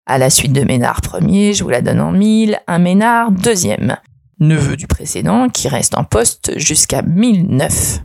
À 0.06 0.18
la 0.18 0.30
suite 0.30 0.54
de 0.54 0.64
Ménard 0.64 1.02
Ier, 1.22 1.54
je 1.54 1.64
vous 1.64 1.70
la 1.70 1.82
donne 1.82 2.02
en 2.02 2.12
mille, 2.12 2.60
un 2.68 2.80
Ménard 2.80 3.32
deuxième, 3.32 3.98
neveu 4.40 4.76
du 4.76 4.88
précédent 4.88 5.50
qui 5.50 5.68
reste 5.68 5.98
en 5.98 6.04
poste 6.04 6.58
jusqu'à 6.58 7.02
1009. 7.02 8.02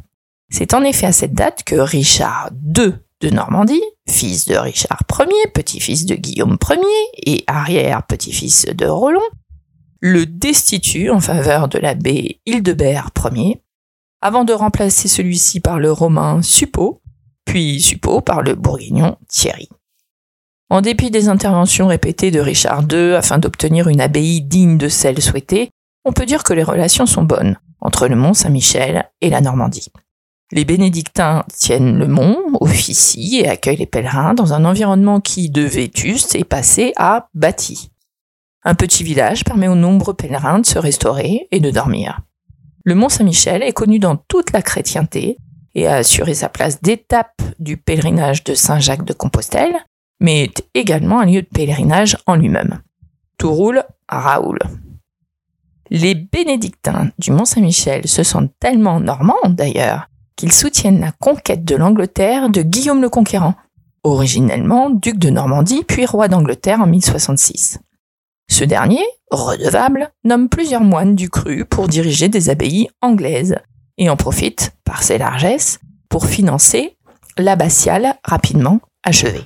C'est 0.50 0.74
en 0.74 0.82
effet 0.82 1.06
à 1.06 1.12
cette 1.12 1.34
date 1.34 1.62
que 1.64 1.76
Richard 1.76 2.50
II 2.76 2.94
de 3.20 3.30
Normandie, 3.30 3.82
fils 4.08 4.46
de 4.46 4.56
Richard 4.56 5.02
Ier, 5.18 5.50
petit-fils 5.52 6.06
de 6.06 6.14
Guillaume 6.14 6.56
Ier 6.70 6.78
et 7.26 7.44
arrière-petit-fils 7.46 8.66
de 8.66 8.86
Roland, 8.86 9.20
le 10.00 10.26
destitue 10.26 11.10
en 11.10 11.20
faveur 11.20 11.68
de 11.68 11.78
l'abbé 11.78 12.40
Hildebert 12.46 13.10
Ier, 13.32 13.62
avant 14.22 14.44
de 14.44 14.52
remplacer 14.52 15.08
celui-ci 15.08 15.60
par 15.60 15.78
le 15.78 15.92
romain 15.92 16.42
Suppot, 16.42 17.02
puis 17.44 17.80
Suppot 17.80 18.20
par 18.22 18.42
le 18.42 18.54
bourguignon 18.54 19.16
Thierry. 19.28 19.68
En 20.70 20.80
dépit 20.82 21.10
des 21.10 21.28
interventions 21.28 21.88
répétées 21.88 22.30
de 22.30 22.40
Richard 22.40 22.84
II 22.90 23.14
afin 23.14 23.38
d'obtenir 23.38 23.88
une 23.88 24.00
abbaye 24.00 24.40
digne 24.40 24.78
de 24.78 24.88
celle 24.88 25.20
souhaitée, 25.20 25.70
on 26.04 26.12
peut 26.12 26.26
dire 26.26 26.44
que 26.44 26.54
les 26.54 26.62
relations 26.62 27.06
sont 27.06 27.24
bonnes 27.24 27.58
entre 27.80 28.08
le 28.08 28.16
Mont 28.16 28.34
Saint-Michel 28.34 29.10
et 29.20 29.30
la 29.30 29.40
Normandie. 29.40 29.90
Les 30.52 30.64
bénédictins 30.64 31.44
tiennent 31.56 31.98
le 31.98 32.08
mont, 32.08 32.36
officient 32.60 33.44
et 33.44 33.48
accueillent 33.48 33.76
les 33.76 33.86
pèlerins 33.86 34.34
dans 34.34 34.52
un 34.52 34.64
environnement 34.64 35.20
qui, 35.20 35.48
de 35.48 35.62
vétuste, 35.62 36.34
est 36.34 36.44
passé 36.44 36.92
à 36.96 37.28
bâti. 37.34 37.90
Un 38.62 38.74
petit 38.74 39.04
village 39.04 39.44
permet 39.44 39.68
aux 39.68 39.74
nombreux 39.74 40.14
pèlerins 40.14 40.58
de 40.58 40.66
se 40.66 40.78
restaurer 40.78 41.48
et 41.50 41.60
de 41.60 41.70
dormir. 41.70 42.20
Le 42.84 42.94
Mont 42.94 43.08
Saint-Michel 43.08 43.62
est 43.62 43.72
connu 43.72 43.98
dans 43.98 44.16
toute 44.16 44.52
la 44.52 44.60
chrétienté 44.60 45.38
et 45.74 45.86
a 45.86 45.96
assuré 45.96 46.34
sa 46.34 46.48
place 46.48 46.82
d'étape 46.82 47.40
du 47.58 47.76
pèlerinage 47.76 48.44
de 48.44 48.54
Saint-Jacques 48.54 49.04
de 49.04 49.12
Compostelle, 49.12 49.76
mais 50.20 50.42
est 50.44 50.66
également 50.74 51.20
un 51.20 51.26
lieu 51.26 51.42
de 51.42 51.46
pèlerinage 51.46 52.18
en 52.26 52.36
lui-même. 52.36 52.80
Tout 53.38 53.52
roule 53.52 53.82
à 54.08 54.20
Raoul. 54.20 54.58
Les 55.88 56.14
bénédictins 56.14 57.10
du 57.18 57.32
Mont 57.32 57.46
Saint-Michel 57.46 58.06
se 58.06 58.22
sentent 58.22 58.52
tellement 58.60 59.00
normands 59.00 59.48
d'ailleurs 59.48 60.08
qu'ils 60.36 60.52
soutiennent 60.52 61.00
la 61.00 61.12
conquête 61.12 61.64
de 61.64 61.76
l'Angleterre 61.76 62.50
de 62.50 62.62
Guillaume 62.62 63.02
le 63.02 63.08
Conquérant, 63.08 63.54
originellement 64.02 64.90
duc 64.90 65.18
de 65.18 65.30
Normandie 65.30 65.84
puis 65.86 66.06
roi 66.06 66.28
d'Angleterre 66.28 66.80
en 66.80 66.86
1066. 66.86 67.78
Ce 68.50 68.64
dernier, 68.64 69.04
redevable, 69.30 70.10
nomme 70.24 70.48
plusieurs 70.48 70.82
moines 70.82 71.14
du 71.14 71.30
cru 71.30 71.64
pour 71.64 71.86
diriger 71.86 72.28
des 72.28 72.50
abbayes 72.50 72.88
anglaises 73.00 73.56
et 73.96 74.10
en 74.10 74.16
profite, 74.16 74.72
par 74.84 75.04
ses 75.04 75.18
largesses, 75.18 75.78
pour 76.08 76.26
financer 76.26 76.96
l'abbatiale 77.38 78.16
rapidement 78.24 78.80
achevée. 79.04 79.44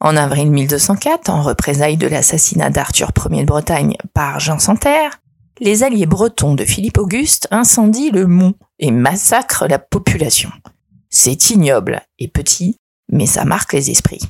En 0.00 0.16
avril 0.16 0.50
1204, 0.50 1.30
en 1.30 1.40
représailles 1.40 1.96
de 1.96 2.08
l'assassinat 2.08 2.70
d'Arthur 2.70 3.12
Ier 3.30 3.42
de 3.42 3.46
Bretagne 3.46 3.96
par 4.12 4.40
Jean 4.40 4.58
Santerre, 4.58 5.20
les 5.60 5.84
alliés 5.84 6.06
bretons 6.06 6.54
de 6.54 6.64
Philippe 6.64 6.98
Auguste 6.98 7.46
incendient 7.52 8.10
le 8.12 8.26
mont 8.26 8.54
et 8.80 8.90
massacrent 8.90 9.68
la 9.68 9.78
population. 9.78 10.50
C'est 11.10 11.50
ignoble 11.50 12.02
et 12.18 12.28
petit, 12.28 12.76
mais 13.10 13.26
ça 13.26 13.44
marque 13.44 13.72
les 13.72 13.90
esprits. 13.90 14.20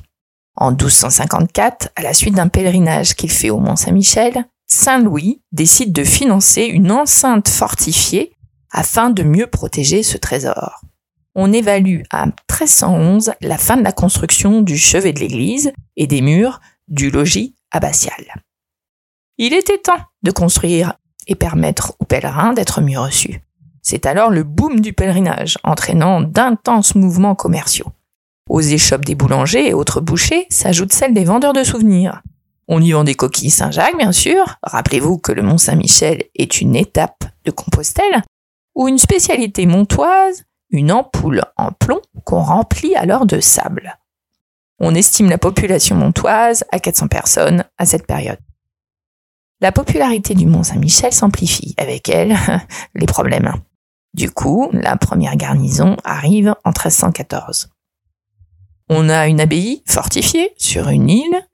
En 0.59 0.71
1254, 0.71 1.89
à 1.95 2.01
la 2.01 2.13
suite 2.13 2.33
d'un 2.33 2.47
pèlerinage 2.47 3.15
qu'il 3.15 3.31
fait 3.31 3.51
au 3.51 3.59
Mont 3.59 3.75
Saint-Michel, 3.75 4.43
Saint 4.65 4.99
Louis 4.99 5.41
décide 5.51 5.93
de 5.93 6.03
financer 6.03 6.63
une 6.63 6.91
enceinte 6.91 7.47
fortifiée 7.47 8.33
afin 8.71 9.11
de 9.11 9.21
mieux 9.21 9.45
protéger 9.45 10.01
ce 10.01 10.17
trésor. 10.17 10.81
On 11.35 11.53
évalue 11.53 12.01
à 12.09 12.25
1311 12.25 13.33
la 13.41 13.57
fin 13.59 13.77
de 13.77 13.83
la 13.83 13.91
construction 13.91 14.61
du 14.61 14.77
chevet 14.77 15.13
de 15.13 15.19
l'église 15.19 15.71
et 15.95 16.07
des 16.07 16.21
murs 16.21 16.59
du 16.87 17.11
logis 17.11 17.55
abbatial. 17.69 18.41
Il 19.37 19.53
était 19.53 19.77
temps 19.77 20.01
de 20.23 20.31
construire 20.31 20.93
et 21.27 21.35
permettre 21.35 21.93
aux 21.99 22.05
pèlerins 22.05 22.53
d'être 22.53 22.81
mieux 22.81 22.99
reçus. 22.99 23.41
C'est 23.83 24.07
alors 24.07 24.31
le 24.31 24.43
boom 24.43 24.79
du 24.79 24.91
pèlerinage, 24.91 25.59
entraînant 25.63 26.21
d'intenses 26.21 26.95
mouvements 26.95 27.35
commerciaux. 27.35 27.91
Aux 28.49 28.61
échoppes 28.61 29.05
des 29.05 29.15
boulangers 29.15 29.69
et 29.69 29.73
autres 29.73 30.01
bouchers 30.01 30.47
s'ajoutent 30.49 30.93
celles 30.93 31.13
des 31.13 31.25
vendeurs 31.25 31.53
de 31.53 31.63
souvenirs. 31.63 32.21
On 32.69 32.81
y 32.81 32.91
vend 32.91 33.03
des 33.03 33.15
coquilles 33.15 33.49
Saint-Jacques, 33.49 33.97
bien 33.97 34.11
sûr. 34.11 34.57
Rappelez-vous 34.63 35.17
que 35.17 35.31
le 35.31 35.41
Mont 35.41 35.57
Saint-Michel 35.57 36.23
est 36.35 36.61
une 36.61 36.75
étape 36.75 37.23
de 37.45 37.51
Compostelle, 37.51 38.23
ou 38.75 38.87
une 38.87 38.97
spécialité 38.97 39.65
montoise, 39.65 40.43
une 40.69 40.91
ampoule 40.91 41.43
en 41.55 41.71
plomb 41.71 42.01
qu'on 42.25 42.41
remplit 42.41 42.95
alors 42.95 43.25
de 43.25 43.39
sable. 43.39 43.97
On 44.79 44.95
estime 44.95 45.29
la 45.29 45.37
population 45.37 45.95
montoise 45.95 46.63
à 46.71 46.79
400 46.79 47.07
personnes 47.07 47.63
à 47.77 47.85
cette 47.85 48.05
période. 48.05 48.39
La 49.59 49.71
popularité 49.71 50.35
du 50.35 50.45
Mont 50.45 50.63
Saint-Michel 50.63 51.11
s'amplifie, 51.11 51.73
avec 51.77 52.09
elle 52.09 52.37
les 52.95 53.07
problèmes. 53.07 53.53
Du 54.13 54.29
coup, 54.29 54.69
la 54.71 54.97
première 54.97 55.35
garnison 55.35 55.97
arrive 56.03 56.53
en 56.63 56.69
1314. 56.69 57.69
On 58.89 59.09
a 59.09 59.27
une 59.27 59.41
abbaye 59.41 59.83
fortifiée 59.85 60.53
sur 60.57 60.89
une 60.89 61.09
île, 61.09 61.47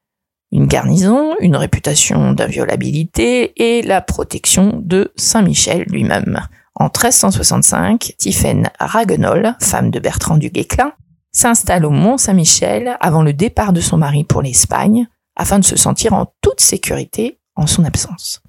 une 0.52 0.68
garnison, 0.68 1.36
une 1.40 1.56
réputation 1.56 2.32
d'inviolabilité 2.34 3.54
et 3.56 3.82
la 3.82 4.02
protection 4.02 4.80
de 4.84 5.12
Saint-Michel 5.16 5.84
lui-même. 5.88 6.48
En 6.76 6.86
1365, 6.86 8.14
Tiphaine 8.18 8.70
Raguenol, 8.80 9.56
femme 9.60 9.90
de 9.90 10.00
Bertrand 10.00 10.38
du 10.38 10.50
Guesclin, 10.50 10.94
s'installe 11.32 11.86
au 11.86 11.90
Mont 11.90 12.18
Saint-Michel 12.18 12.98
avant 13.00 13.24
le 13.24 13.34
départ 13.34 13.74
de 13.74 13.82
son 13.82 13.98
mari 13.98 14.24
pour 14.24 14.44
l'Espagne, 14.44 15.08
afin 15.36 15.58
de 15.58 15.66
se 15.66 15.76
sentir 15.76 16.14
en 16.14 16.32
toute 16.42 16.62
sécurité 16.62 17.40
en 17.56 17.66
son 17.66 17.84
absence. 17.84 18.42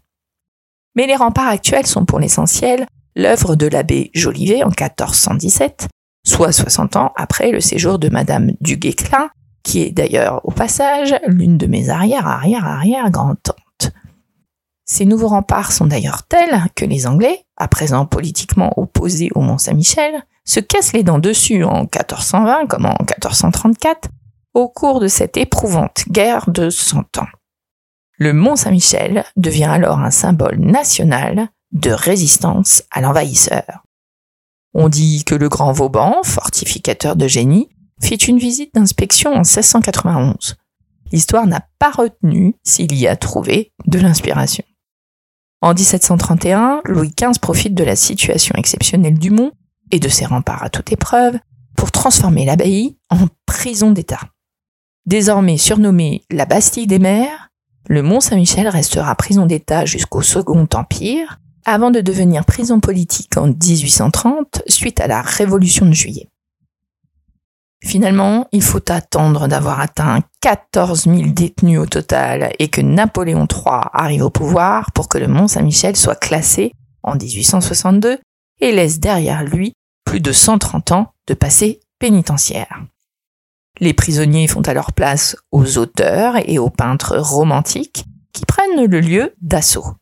Mais 0.94 1.06
les 1.06 1.16
remparts 1.16 1.48
actuels 1.48 1.86
sont 1.86 2.04
pour 2.04 2.20
l'essentiel 2.20 2.86
l'œuvre 3.16 3.56
de 3.56 3.66
l'abbé 3.66 4.10
Jolivet 4.14 4.62
en 4.62 4.68
1417, 4.68 5.88
soit 6.24 6.52
60 6.52 6.96
ans 6.96 7.12
après 7.16 7.52
le 7.52 7.60
séjour 7.60 7.98
de 7.98 8.08
Madame 8.08 8.52
du 8.60 8.76
Guesclin, 8.76 9.30
qui 9.62 9.82
est 9.82 9.90
d'ailleurs 9.90 10.40
au 10.44 10.50
passage 10.50 11.14
l'une 11.26 11.58
de 11.58 11.66
mes 11.66 11.90
arrière-arrière-arrière-grand-tantes. 11.90 13.92
Ces 14.86 15.06
nouveaux 15.06 15.28
remparts 15.28 15.72
sont 15.72 15.86
d'ailleurs 15.86 16.24
tels 16.24 16.60
que 16.74 16.84
les 16.84 17.06
Anglais, 17.06 17.44
à 17.56 17.68
présent 17.68 18.04
politiquement 18.04 18.72
opposés 18.76 19.30
au 19.34 19.40
Mont 19.40 19.58
Saint-Michel, 19.58 20.22
se 20.44 20.60
cassent 20.60 20.92
les 20.92 21.02
dents 21.02 21.18
dessus 21.18 21.64
en 21.64 21.82
1420 21.82 22.66
comme 22.66 22.86
en 22.86 22.96
1434, 23.00 24.10
au 24.52 24.68
cours 24.68 25.00
de 25.00 25.08
cette 25.08 25.36
éprouvante 25.36 26.04
guerre 26.10 26.50
de 26.50 26.68
Cent 26.68 27.18
Ans. 27.18 27.28
Le 28.18 28.32
Mont 28.32 28.56
Saint-Michel 28.56 29.24
devient 29.36 29.64
alors 29.64 29.98
un 29.98 30.10
symbole 30.10 30.60
national 30.60 31.48
de 31.72 31.90
résistance 31.90 32.84
à 32.90 33.00
l'envahisseur. 33.00 33.84
On 34.74 34.88
dit 34.88 35.24
que 35.24 35.36
le 35.36 35.48
grand 35.48 35.72
Vauban, 35.72 36.16
fortificateur 36.24 37.14
de 37.14 37.28
génie, 37.28 37.68
fit 38.02 38.16
une 38.16 38.38
visite 38.38 38.74
d'inspection 38.74 39.30
en 39.30 39.44
1691. 39.44 40.56
L'histoire 41.12 41.46
n'a 41.46 41.64
pas 41.78 41.92
retenu 41.92 42.56
s'il 42.64 42.94
y 42.94 43.06
a 43.06 43.14
trouvé 43.14 43.72
de 43.86 44.00
l'inspiration. 44.00 44.64
En 45.60 45.74
1731, 45.74 46.82
Louis 46.84 47.14
XV 47.16 47.38
profite 47.40 47.74
de 47.74 47.84
la 47.84 47.96
situation 47.96 48.54
exceptionnelle 48.56 49.18
du 49.18 49.30
mont 49.30 49.52
et 49.92 50.00
de 50.00 50.08
ses 50.08 50.26
remparts 50.26 50.64
à 50.64 50.70
toute 50.70 50.92
épreuve 50.92 51.38
pour 51.76 51.92
transformer 51.92 52.44
l'abbaye 52.44 52.98
en 53.10 53.28
prison 53.46 53.92
d'État. 53.92 54.20
Désormais 55.06 55.56
surnommée 55.56 56.24
la 56.30 56.46
Bastille 56.46 56.86
des 56.86 56.98
Mers, 56.98 57.50
le 57.88 58.02
Mont 58.02 58.20
Saint-Michel 58.20 58.68
restera 58.68 59.14
prison 59.14 59.46
d'État 59.46 59.84
jusqu'au 59.84 60.22
Second 60.22 60.66
Empire, 60.74 61.38
avant 61.64 61.90
de 61.90 62.00
devenir 62.00 62.44
prison 62.44 62.80
politique 62.80 63.36
en 63.36 63.46
1830 63.46 64.62
suite 64.66 65.00
à 65.00 65.06
la 65.06 65.22
Révolution 65.22 65.86
de 65.86 65.92
juillet. 65.92 66.28
Finalement, 67.84 68.48
il 68.52 68.62
faut 68.62 68.90
attendre 68.90 69.46
d'avoir 69.46 69.80
atteint 69.80 70.20
14 70.40 71.04
000 71.04 71.16
détenus 71.28 71.80
au 71.80 71.86
total 71.86 72.52
et 72.58 72.68
que 72.68 72.80
Napoléon 72.80 73.46
III 73.50 73.82
arrive 73.92 74.22
au 74.22 74.30
pouvoir 74.30 74.90
pour 74.92 75.08
que 75.08 75.18
le 75.18 75.28
Mont 75.28 75.48
Saint-Michel 75.48 75.94
soit 75.94 76.14
classé 76.14 76.72
en 77.02 77.14
1862 77.14 78.18
et 78.60 78.72
laisse 78.72 79.00
derrière 79.00 79.44
lui 79.44 79.74
plus 80.04 80.20
de 80.20 80.32
130 80.32 80.92
ans 80.92 81.12
de 81.26 81.34
passé 81.34 81.80
pénitentiaire. 81.98 82.82
Les 83.80 83.92
prisonniers 83.92 84.46
font 84.46 84.62
alors 84.62 84.92
place 84.92 85.36
aux 85.52 85.76
auteurs 85.76 86.36
et 86.48 86.58
aux 86.58 86.70
peintres 86.70 87.18
romantiques 87.18 88.04
qui 88.32 88.46
prennent 88.46 88.86
le 88.86 89.00
lieu 89.00 89.34
d'assaut. 89.42 89.96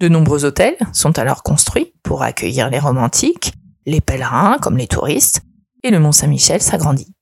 De 0.00 0.08
nombreux 0.08 0.44
hôtels 0.44 0.76
sont 0.92 1.18
alors 1.18 1.42
construits 1.42 1.94
pour 2.02 2.22
accueillir 2.22 2.68
les 2.68 2.78
romantiques, 2.78 3.54
les 3.86 4.00
pèlerins 4.00 4.58
comme 4.60 4.76
les 4.76 4.86
touristes, 4.86 5.40
et 5.82 5.90
le 5.90 5.98
Mont 5.98 6.12
Saint-Michel 6.12 6.60
s'agrandit. 6.60 7.14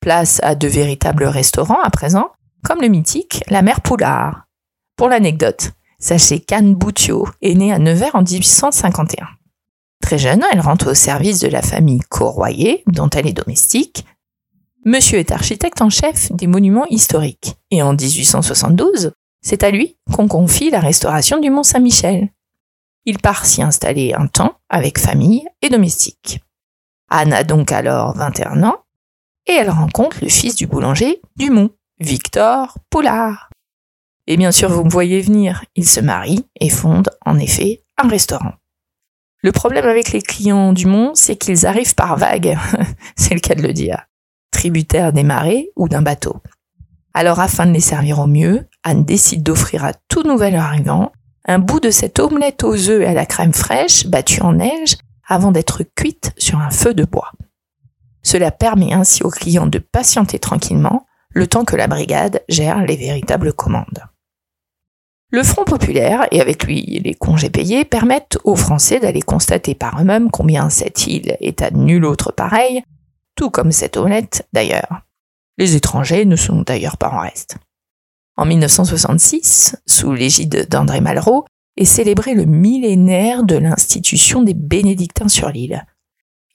Place 0.00 0.40
à 0.42 0.54
de 0.54 0.66
véritables 0.66 1.24
restaurants 1.24 1.82
à 1.82 1.90
présent, 1.90 2.30
comme 2.64 2.80
le 2.80 2.88
mythique 2.88 3.42
La 3.48 3.60
Mère 3.60 3.82
Poulard. 3.82 4.46
Pour 4.96 5.08
l'anecdote, 5.08 5.72
sachez 5.98 6.40
qu'Anne 6.40 6.74
Boutiot 6.74 7.28
est 7.42 7.54
née 7.54 7.72
à 7.72 7.78
Nevers 7.78 8.14
en 8.14 8.22
1851. 8.22 9.26
Très 10.00 10.18
jeune, 10.18 10.42
elle 10.52 10.60
rentre 10.60 10.92
au 10.92 10.94
service 10.94 11.40
de 11.40 11.48
la 11.48 11.60
famille 11.60 12.00
Corroyer, 12.08 12.82
dont 12.86 13.10
elle 13.10 13.26
est 13.26 13.34
domestique, 13.34 14.06
Monsieur 14.86 15.18
est 15.18 15.30
architecte 15.30 15.82
en 15.82 15.90
chef 15.90 16.32
des 16.32 16.46
monuments 16.46 16.86
historiques. 16.86 17.56
Et 17.70 17.82
en 17.82 17.92
1872, 17.92 19.12
c'est 19.42 19.62
à 19.62 19.70
lui 19.70 19.96
qu'on 20.12 20.28
confie 20.28 20.70
la 20.70 20.80
restauration 20.80 21.38
du 21.38 21.50
Mont 21.50 21.62
Saint-Michel. 21.62 22.28
Il 23.06 23.18
part 23.18 23.46
s'y 23.46 23.62
installer 23.62 24.12
un 24.12 24.26
temps 24.26 24.58
avec 24.68 24.98
famille 24.98 25.46
et 25.62 25.68
domestique. 25.68 26.40
Anne 27.08 27.32
a 27.32 27.44
donc 27.44 27.72
alors 27.72 28.14
21 28.16 28.62
ans 28.62 28.84
et 29.46 29.52
elle 29.52 29.70
rencontre 29.70 30.18
le 30.22 30.28
fils 30.28 30.54
du 30.54 30.66
boulanger 30.66 31.20
du 31.36 31.50
Mont, 31.50 31.70
Victor 31.98 32.78
Poulard. 32.90 33.50
Et 34.26 34.36
bien 34.36 34.52
sûr, 34.52 34.70
vous 34.70 34.84
me 34.84 34.90
voyez 34.90 35.20
venir, 35.20 35.64
ils 35.74 35.88
se 35.88 36.00
marient 36.00 36.46
et 36.60 36.70
fondent 36.70 37.10
en 37.26 37.38
effet 37.38 37.82
un 37.96 38.08
restaurant. 38.08 38.52
Le 39.42 39.52
problème 39.52 39.86
avec 39.86 40.12
les 40.12 40.20
clients 40.20 40.72
du 40.72 40.86
Mont, 40.86 41.12
c'est 41.14 41.36
qu'ils 41.36 41.66
arrivent 41.66 41.94
par 41.94 42.16
vagues, 42.16 42.58
c'est 43.16 43.34
le 43.34 43.40
cas 43.40 43.54
de 43.54 43.62
le 43.62 43.72
dire, 43.72 44.06
tributaires 44.50 45.12
des 45.12 45.22
marées 45.22 45.70
ou 45.76 45.88
d'un 45.88 46.02
bateau. 46.02 46.36
Alors 47.12 47.40
afin 47.40 47.66
de 47.66 47.72
les 47.72 47.80
servir 47.80 48.20
au 48.20 48.26
mieux, 48.26 48.66
Anne 48.84 49.04
décide 49.04 49.42
d'offrir 49.42 49.84
à 49.84 49.92
tout 50.08 50.22
nouvel 50.22 50.54
arrivant 50.54 51.12
un 51.46 51.58
bout 51.58 51.80
de 51.80 51.90
cette 51.90 52.18
omelette 52.18 52.62
aux 52.62 52.88
œufs 52.88 53.02
et 53.02 53.06
à 53.06 53.14
la 53.14 53.26
crème 53.26 53.52
fraîche 53.52 54.06
battue 54.06 54.42
en 54.42 54.54
neige 54.54 54.96
avant 55.26 55.52
d'être 55.52 55.82
cuite 55.82 56.32
sur 56.38 56.58
un 56.58 56.70
feu 56.70 56.94
de 56.94 57.04
bois. 57.04 57.32
Cela 58.22 58.50
permet 58.50 58.92
ainsi 58.92 59.22
aux 59.22 59.30
clients 59.30 59.66
de 59.66 59.78
patienter 59.78 60.38
tranquillement 60.38 61.06
le 61.30 61.46
temps 61.46 61.64
que 61.64 61.76
la 61.76 61.86
brigade 61.86 62.42
gère 62.48 62.84
les 62.84 62.96
véritables 62.96 63.52
commandes. 63.52 64.04
Le 65.32 65.44
Front 65.44 65.64
populaire, 65.64 66.26
et 66.32 66.40
avec 66.40 66.64
lui 66.64 66.82
les 66.82 67.14
congés 67.14 67.50
payés, 67.50 67.84
permettent 67.84 68.38
aux 68.42 68.56
Français 68.56 68.98
d'aller 68.98 69.22
constater 69.22 69.76
par 69.76 70.00
eux-mêmes 70.00 70.30
combien 70.30 70.68
cette 70.70 71.06
île 71.06 71.36
est 71.40 71.62
à 71.62 71.70
nul 71.70 72.04
autre 72.04 72.32
pareil, 72.32 72.82
tout 73.36 73.48
comme 73.48 73.70
cette 73.70 73.96
omelette 73.96 74.46
d'ailleurs. 74.52 75.02
Les 75.60 75.76
étrangers 75.76 76.24
ne 76.24 76.36
sont 76.36 76.62
d'ailleurs 76.62 76.96
pas 76.96 77.10
en 77.10 77.20
reste. 77.20 77.58
En 78.38 78.46
1966, 78.46 79.76
sous 79.86 80.14
l'égide 80.14 80.66
d'André 80.70 81.02
Malraux, 81.02 81.44
est 81.76 81.84
célébré 81.84 82.32
le 82.32 82.46
millénaire 82.46 83.42
de 83.42 83.56
l'institution 83.56 84.42
des 84.42 84.54
bénédictins 84.54 85.28
sur 85.28 85.50
l'île. 85.50 85.84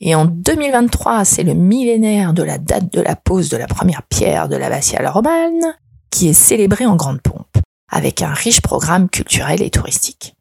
Et 0.01 0.15
en 0.15 0.25
2023, 0.25 1.23
c'est 1.23 1.43
le 1.43 1.53
millénaire 1.53 2.33
de 2.33 2.41
la 2.41 2.57
date 2.57 2.91
de 2.91 2.99
la 2.99 3.15
pose 3.15 3.49
de 3.49 3.57
la 3.57 3.67
première 3.67 4.01
pierre 4.01 4.49
de 4.49 4.55
l'abbatiale 4.55 5.05
romane, 5.05 5.75
qui 6.09 6.29
est 6.29 6.33
célébré 6.33 6.87
en 6.87 6.95
grande 6.95 7.21
pompe 7.21 7.59
avec 7.91 8.23
un 8.23 8.33
riche 8.33 8.61
programme 8.61 9.07
culturel 9.07 9.61
et 9.61 9.69
touristique. 9.69 10.33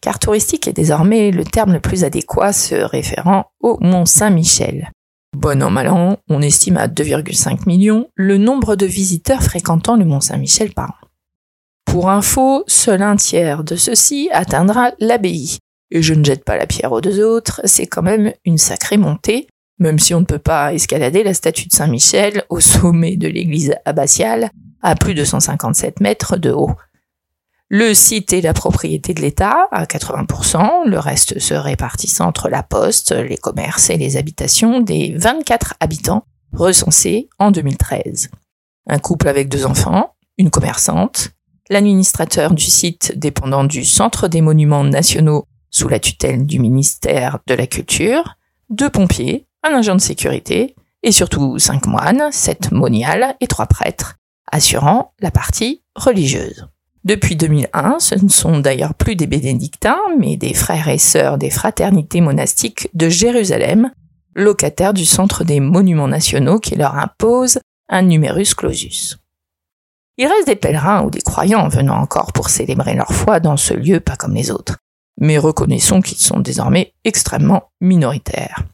Car 0.00 0.20
touristique 0.20 0.68
est 0.68 0.72
désormais 0.72 1.32
le 1.32 1.42
terme 1.42 1.72
le 1.72 1.80
plus 1.80 2.04
adéquat 2.04 2.52
se 2.52 2.76
référant 2.76 3.46
au 3.58 3.76
Mont 3.80 4.06
Saint-Michel. 4.06 4.92
Bon 5.36 5.62
an 5.62 5.70
mal 5.70 5.88
an, 5.88 6.16
on 6.30 6.40
estime 6.40 6.78
à 6.78 6.88
2,5 6.88 7.66
millions 7.66 8.08
le 8.14 8.38
nombre 8.38 8.76
de 8.76 8.86
visiteurs 8.86 9.42
fréquentant 9.42 9.96
le 9.96 10.04
Mont 10.04 10.20
Saint-Michel 10.20 10.72
par 10.72 10.90
an. 10.90 11.08
Pour 11.84 12.10
info, 12.10 12.64
seul 12.66 13.02
un 13.02 13.16
tiers 13.16 13.62
de 13.62 13.76
ceux-ci 13.76 14.30
atteindra 14.32 14.92
l'abbaye. 14.98 15.58
Et 15.90 16.02
je 16.02 16.14
ne 16.14 16.24
jette 16.24 16.44
pas 16.44 16.56
la 16.56 16.66
pierre 16.66 16.92
aux 16.92 17.00
deux 17.00 17.22
autres, 17.22 17.60
c'est 17.64 17.86
quand 17.86 18.02
même 18.02 18.32
une 18.44 18.58
sacrée 18.58 18.96
montée, 18.96 19.48
même 19.78 19.98
si 19.98 20.14
on 20.14 20.20
ne 20.20 20.26
peut 20.26 20.38
pas 20.38 20.72
escalader 20.72 21.22
la 21.22 21.34
statue 21.34 21.68
de 21.68 21.72
Saint-Michel 21.72 22.44
au 22.48 22.60
sommet 22.60 23.16
de 23.16 23.28
l'église 23.28 23.74
abbatiale, 23.84 24.50
à 24.82 24.94
plus 24.94 25.14
de 25.14 25.24
157 25.24 26.00
mètres 26.00 26.36
de 26.36 26.50
haut. 26.50 26.72
Le 27.70 27.92
site 27.92 28.32
est 28.32 28.40
la 28.40 28.54
propriété 28.54 29.12
de 29.12 29.20
l'État 29.20 29.66
à 29.70 29.84
80%, 29.84 30.86
le 30.86 30.98
reste 30.98 31.38
se 31.38 31.52
répartissant 31.52 32.26
entre 32.26 32.48
la 32.48 32.62
poste, 32.62 33.12
les 33.12 33.36
commerces 33.36 33.90
et 33.90 33.98
les 33.98 34.16
habitations 34.16 34.80
des 34.80 35.14
24 35.14 35.74
habitants 35.78 36.24
recensés 36.54 37.28
en 37.38 37.50
2013. 37.50 38.30
Un 38.88 38.98
couple 38.98 39.28
avec 39.28 39.50
deux 39.50 39.66
enfants, 39.66 40.14
une 40.38 40.48
commerçante, 40.48 41.32
l'administrateur 41.68 42.52
du 42.52 42.64
site 42.64 43.12
dépendant 43.18 43.64
du 43.64 43.84
Centre 43.84 44.28
des 44.28 44.40
Monuments 44.40 44.84
Nationaux 44.84 45.44
sous 45.70 45.88
la 45.88 45.98
tutelle 45.98 46.46
du 46.46 46.60
ministère 46.60 47.40
de 47.46 47.52
la 47.52 47.66
Culture, 47.66 48.36
deux 48.70 48.88
pompiers, 48.88 49.46
un 49.62 49.74
agent 49.74 49.94
de 49.94 50.00
sécurité, 50.00 50.74
et 51.02 51.12
surtout 51.12 51.58
cinq 51.58 51.86
moines, 51.86 52.30
sept 52.32 52.72
moniales 52.72 53.36
et 53.40 53.46
trois 53.46 53.66
prêtres, 53.66 54.16
assurant 54.50 55.12
la 55.20 55.30
partie 55.30 55.82
religieuse. 55.94 56.66
Depuis 57.04 57.36
2001, 57.36 57.98
ce 58.00 58.14
ne 58.16 58.28
sont 58.28 58.58
d'ailleurs 58.58 58.94
plus 58.94 59.16
des 59.16 59.26
bénédictins, 59.26 60.00
mais 60.18 60.36
des 60.36 60.54
frères 60.54 60.88
et 60.88 60.98
sœurs 60.98 61.38
des 61.38 61.50
fraternités 61.50 62.20
monastiques 62.20 62.88
de 62.94 63.08
Jérusalem, 63.08 63.90
locataires 64.34 64.94
du 64.94 65.04
Centre 65.04 65.44
des 65.44 65.60
Monuments 65.60 66.08
Nationaux 66.08 66.58
qui 66.58 66.76
leur 66.76 66.96
impose 66.96 67.60
un 67.88 68.02
numerus 68.02 68.54
clausus. 68.54 69.18
Il 70.16 70.26
reste 70.26 70.48
des 70.48 70.56
pèlerins 70.56 71.04
ou 71.04 71.10
des 71.10 71.20
croyants 71.20 71.68
venant 71.68 71.96
encore 71.96 72.32
pour 72.32 72.50
célébrer 72.50 72.94
leur 72.94 73.12
foi 73.12 73.38
dans 73.38 73.56
ce 73.56 73.74
lieu 73.74 74.00
pas 74.00 74.16
comme 74.16 74.34
les 74.34 74.50
autres, 74.50 74.76
mais 75.20 75.38
reconnaissons 75.38 76.00
qu'ils 76.00 76.18
sont 76.18 76.40
désormais 76.40 76.92
extrêmement 77.04 77.70
minoritaires. 77.80 78.64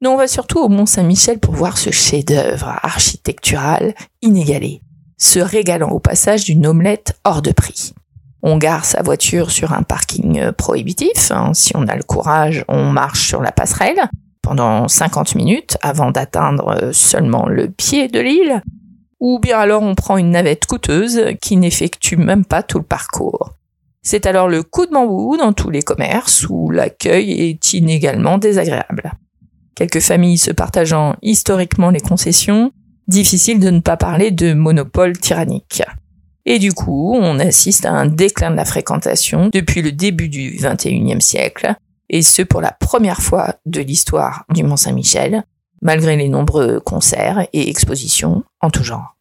Nous 0.00 0.10
on 0.10 0.16
va 0.16 0.28
surtout 0.28 0.60
au 0.60 0.68
Mont 0.68 0.86
Saint-Michel 0.86 1.40
pour 1.40 1.54
voir 1.54 1.76
ce 1.76 1.90
chef-d'œuvre 1.90 2.78
architectural 2.82 3.94
inégalé, 4.22 4.80
se 5.18 5.40
régalant 5.40 5.90
au 5.90 5.98
passage 5.98 6.44
d'une 6.44 6.66
omelette 6.66 7.18
hors 7.24 7.42
de 7.42 7.52
prix. 7.52 7.92
On 8.42 8.56
gare 8.56 8.84
sa 8.84 9.02
voiture 9.02 9.50
sur 9.50 9.72
un 9.72 9.82
parking 9.82 10.38
euh, 10.38 10.52
prohibitif. 10.52 11.32
Hein. 11.32 11.52
Si 11.54 11.76
on 11.76 11.88
a 11.88 11.96
le 11.96 12.04
courage, 12.04 12.64
on 12.68 12.84
marche 12.84 13.26
sur 13.26 13.42
la 13.42 13.50
passerelle 13.50 14.08
pendant 14.42 14.86
50 14.86 15.34
minutes 15.34 15.76
avant 15.82 16.12
d'atteindre 16.12 16.76
euh, 16.80 16.92
seulement 16.92 17.48
le 17.48 17.68
pied 17.68 18.08
de 18.08 18.20
l'île. 18.20 18.62
Ou 19.20 19.40
bien 19.40 19.58
alors 19.58 19.82
on 19.82 19.96
prend 19.96 20.16
une 20.16 20.30
navette 20.30 20.66
coûteuse 20.66 21.20
qui 21.42 21.56
n'effectue 21.56 22.16
même 22.16 22.44
pas 22.44 22.62
tout 22.62 22.78
le 22.78 22.84
parcours. 22.84 23.54
C'est 24.02 24.26
alors 24.26 24.48
le 24.48 24.62
coup 24.62 24.86
de 24.86 24.92
bambou 24.92 25.36
dans 25.36 25.52
tous 25.52 25.70
les 25.70 25.82
commerces 25.82 26.46
où 26.48 26.70
l'accueil 26.70 27.32
est 27.32 27.72
inégalement 27.72 28.38
désagréable. 28.38 29.12
Quelques 29.74 30.00
familles 30.00 30.38
se 30.38 30.52
partageant 30.52 31.16
historiquement 31.20 31.90
les 31.90 32.00
concessions, 32.00 32.72
difficile 33.08 33.58
de 33.58 33.70
ne 33.70 33.80
pas 33.80 33.96
parler 33.96 34.30
de 34.30 34.52
monopole 34.52 35.18
tyrannique. 35.18 35.82
Et 36.44 36.58
du 36.58 36.72
coup, 36.72 37.14
on 37.14 37.38
assiste 37.40 37.84
à 37.84 37.92
un 37.92 38.06
déclin 38.06 38.50
de 38.50 38.56
la 38.56 38.64
fréquentation 38.64 39.50
depuis 39.52 39.82
le 39.82 39.92
début 39.92 40.28
du 40.28 40.58
XXIe 40.58 41.20
siècle, 41.20 41.74
et 42.08 42.22
ce 42.22 42.42
pour 42.42 42.60
la 42.60 42.72
première 42.72 43.20
fois 43.20 43.56
de 43.66 43.80
l'histoire 43.80 44.44
du 44.50 44.62
Mont 44.62 44.76
Saint-Michel, 44.76 45.44
malgré 45.82 46.16
les 46.16 46.28
nombreux 46.28 46.80
concerts 46.80 47.46
et 47.52 47.68
expositions 47.68 48.44
en 48.60 48.70
tout 48.70 48.84
genre. 48.84 49.16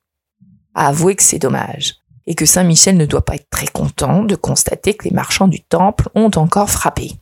À 0.73 0.88
avouer 0.88 1.15
que 1.15 1.23
c'est 1.23 1.39
dommage, 1.39 1.95
et 2.28 2.36
que 2.36 2.45
Saint-Michel 2.45 2.97
ne 2.97 3.06
doit 3.06 3.26
pas 3.26 3.36
être 3.36 3.50
très 3.50 3.67
content 3.67 4.23
de 4.23 4.36
constater 4.36 4.93
que 4.93 5.06
les 5.06 5.15
marchands 5.15 5.47
du 5.47 5.63
temple 5.63 6.10
ont 6.15 6.32
encore 6.36 6.69
frappé 6.69 7.13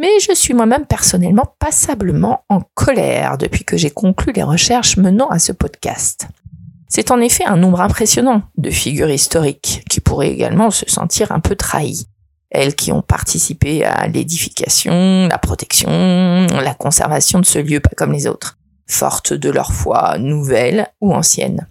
mais 0.00 0.08
je 0.26 0.34
suis 0.34 0.54
moi-même 0.54 0.86
personnellement 0.86 1.54
passablement 1.58 2.44
en 2.48 2.62
colère 2.74 3.36
depuis 3.36 3.64
que 3.64 3.76
j'ai 3.76 3.90
conclu 3.90 4.32
les 4.32 4.42
recherches 4.42 4.96
menant 4.96 5.28
à 5.28 5.38
ce 5.38 5.52
podcast. 5.52 6.26
C'est 6.88 7.10
en 7.10 7.20
effet 7.20 7.44
un 7.44 7.58
nombre 7.58 7.82
impressionnant 7.82 8.42
de 8.56 8.70
figures 8.70 9.10
historiques 9.10 9.84
qui 9.90 10.00
pourraient 10.00 10.32
également 10.32 10.70
se 10.70 10.88
sentir 10.88 11.32
un 11.32 11.40
peu 11.40 11.54
trahies. 11.54 12.06
Elles 12.50 12.74
qui 12.74 12.90
ont 12.92 13.02
participé 13.02 13.84
à 13.84 14.08
l'édification, 14.08 15.28
la 15.28 15.38
protection, 15.38 15.88
la 16.48 16.74
conservation 16.74 17.38
de 17.38 17.46
ce 17.46 17.58
lieu 17.58 17.78
pas 17.78 17.92
comme 17.96 18.12
les 18.12 18.26
autres, 18.26 18.58
fortes 18.88 19.34
de 19.34 19.50
leur 19.50 19.72
foi 19.72 20.16
nouvelle 20.18 20.88
ou 21.00 21.12
ancienne. 21.12 21.68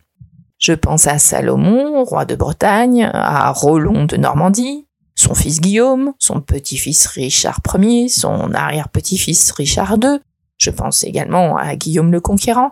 Je 0.59 0.73
pense 0.73 1.07
à 1.07 1.19
Salomon, 1.19 2.03
roi 2.03 2.25
de 2.25 2.35
Bretagne, 2.35 3.09
à 3.11 3.49
Rollon 3.51 4.05
de 4.05 4.17
Normandie, 4.17 4.87
son 5.19 5.35
fils 5.35 5.59
Guillaume, 5.59 6.13
son 6.17 6.39
petit-fils 6.39 7.05
Richard 7.07 7.59
Ier, 7.77 8.07
son 8.07 8.53
arrière-petit-fils 8.53 9.51
Richard 9.51 9.97
II, 10.01 10.19
je 10.57 10.69
pense 10.69 11.03
également 11.03 11.57
à 11.57 11.75
Guillaume 11.75 12.13
le 12.13 12.21
Conquérant, 12.21 12.71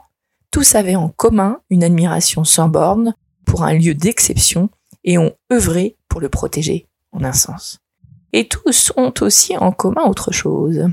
tous 0.50 0.76
avaient 0.76 0.96
en 0.96 1.10
commun 1.10 1.60
une 1.70 1.84
admiration 1.84 2.46
sans 2.46 2.70
borne 2.70 3.16
pour 3.46 3.64
un 3.64 3.74
lieu 3.74 3.94
d'exception 3.94 4.70
et 5.04 5.18
ont 5.18 5.34
œuvré 5.52 5.98
pour 6.08 6.22
le 6.22 6.30
protéger, 6.30 6.88
en 7.12 7.26
un 7.26 7.34
sens. 7.34 7.80
Et 8.32 8.48
tous 8.48 8.94
ont 8.96 9.14
aussi 9.20 9.58
en 9.58 9.74
commun 9.74 10.04
autre 10.06 10.32
chose. 10.32 10.86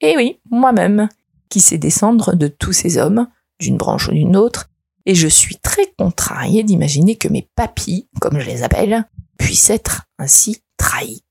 Et 0.00 0.16
oui, 0.16 0.40
moi-même, 0.50 1.08
qui 1.48 1.60
sais 1.60 1.78
descendre 1.78 2.34
de 2.34 2.48
tous 2.48 2.72
ces 2.72 2.98
hommes, 2.98 3.28
d'une 3.60 3.76
branche 3.76 4.08
ou 4.08 4.12
d'une 4.12 4.36
autre, 4.36 4.70
et 5.04 5.14
je 5.14 5.28
suis 5.28 5.56
très 5.58 5.86
contrarié 5.96 6.64
d'imaginer 6.64 7.14
que 7.14 7.28
mes 7.28 7.48
papis, 7.54 8.08
comme 8.20 8.40
je 8.40 8.46
les 8.46 8.64
appelle, 8.64 9.08
puissent 9.38 9.70
être 9.70 10.02
ainsi 10.18 10.62
trahi. 10.76 11.22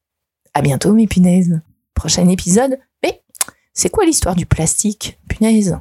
À 0.53 0.61
bientôt 0.61 0.93
mes 0.93 1.07
punaises. 1.07 1.61
Prochain 1.93 2.27
épisode. 2.29 2.79
Mais 3.03 3.21
c'est 3.73 3.89
quoi 3.89 4.05
l'histoire 4.05 4.35
du 4.35 4.45
plastique, 4.45 5.19
punaise 5.27 5.77